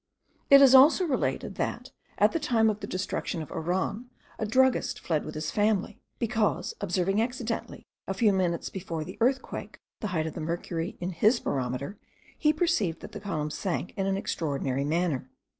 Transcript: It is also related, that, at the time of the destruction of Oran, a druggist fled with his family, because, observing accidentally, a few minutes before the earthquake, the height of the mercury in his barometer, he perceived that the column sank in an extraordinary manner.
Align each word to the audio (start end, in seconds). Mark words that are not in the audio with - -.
It 0.49 0.63
is 0.63 0.73
also 0.73 1.05
related, 1.05 1.57
that, 1.57 1.91
at 2.17 2.31
the 2.31 2.39
time 2.39 2.71
of 2.71 2.79
the 2.79 2.87
destruction 2.87 3.43
of 3.43 3.51
Oran, 3.51 4.09
a 4.39 4.47
druggist 4.47 4.99
fled 4.99 5.23
with 5.23 5.35
his 5.35 5.51
family, 5.51 6.01
because, 6.17 6.73
observing 6.81 7.21
accidentally, 7.21 7.85
a 8.07 8.15
few 8.15 8.33
minutes 8.33 8.69
before 8.71 9.03
the 9.03 9.19
earthquake, 9.21 9.79
the 9.99 10.07
height 10.07 10.25
of 10.25 10.33
the 10.33 10.41
mercury 10.41 10.97
in 10.99 11.11
his 11.11 11.39
barometer, 11.39 11.99
he 12.35 12.51
perceived 12.51 13.01
that 13.01 13.11
the 13.11 13.19
column 13.19 13.51
sank 13.51 13.93
in 13.95 14.07
an 14.07 14.17
extraordinary 14.17 14.85
manner. 14.85 15.29